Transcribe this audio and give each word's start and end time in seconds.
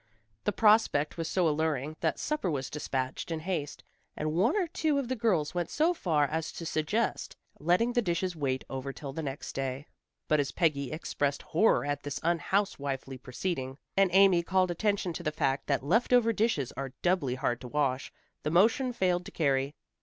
The 0.45 0.51
prospect 0.51 1.15
was 1.15 1.27
so 1.27 1.47
alluring 1.47 1.95
that 1.99 2.17
supper 2.17 2.49
was 2.49 2.71
dispatched 2.71 3.29
in 3.29 3.41
haste, 3.41 3.83
and 4.17 4.33
one 4.33 4.55
or 4.57 4.65
two 4.65 4.97
of 4.97 5.07
the 5.09 5.15
girls 5.15 5.53
went 5.53 5.69
so 5.69 5.93
far 5.93 6.25
as 6.25 6.51
to 6.53 6.65
suggest 6.65 7.35
letting 7.59 7.93
the 7.93 8.01
dishes 8.01 8.35
wait 8.35 8.63
over 8.67 8.91
till 8.93 9.13
the 9.13 9.21
next 9.21 9.53
day. 9.53 9.85
But 10.27 10.39
as 10.39 10.53
Peggy 10.53 10.91
expressed 10.91 11.43
horror 11.43 11.85
at 11.85 12.01
this 12.01 12.17
unhousewifely 12.23 13.19
proceeding, 13.21 13.77
and 13.95 14.09
Amy 14.11 14.41
called 14.41 14.71
attention 14.71 15.13
to 15.13 15.21
the 15.21 15.31
fact 15.31 15.67
that 15.67 15.83
left 15.85 16.13
over 16.13 16.33
dishes 16.33 16.71
are 16.71 16.93
doubly 17.03 17.35
hard 17.35 17.61
to 17.61 17.67
wash, 17.67 18.11
the 18.41 18.49
motion 18.49 18.93
failed 18.93 19.23
to 19.25 19.31
carry. 19.31 19.75